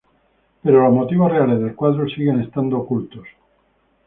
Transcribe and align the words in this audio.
Pero 0.63 0.81
los 0.83 0.91
motivos 0.95 1.31
reales 1.31 1.59
del 1.59 1.75
cuadro 1.75 2.07
siguen 2.09 2.41
estando 2.41 2.79
ocultos. 2.79 3.27